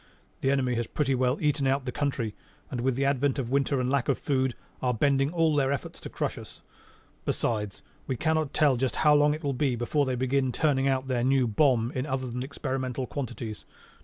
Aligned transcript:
"The 0.39 0.49
enemy 0.49 0.73
has 0.73 0.87
pretty 0.87 1.13
well 1.13 1.37
eaten 1.39 1.67
out 1.67 1.85
the 1.85 1.91
country 1.91 2.33
and 2.71 2.81
with 2.81 2.95
the 2.95 3.05
advent 3.05 3.37
of 3.37 3.51
winter 3.51 3.79
and 3.79 3.87
lack 3.87 4.09
of 4.09 4.17
food, 4.17 4.55
are 4.81 4.95
bending 4.95 5.29
all 5.31 5.55
their 5.55 5.71
efforts 5.71 5.99
to 5.99 6.09
crush 6.09 6.39
us. 6.39 6.63
Besides, 7.23 7.83
we 8.07 8.15
cannot 8.17 8.51
tell 8.51 8.77
just 8.77 8.95
how 9.05 9.13
long 9.13 9.35
it 9.35 9.43
will 9.43 9.53
be 9.53 9.75
before 9.75 10.07
they 10.07 10.15
begin 10.15 10.51
turning 10.51 10.87
out 10.87 11.05
their 11.07 11.23
new 11.23 11.45
bomb 11.45 11.91
in 11.91 12.07
other 12.07 12.25
than 12.25 12.41
experimental 12.41 13.05
quantities. 13.05 13.63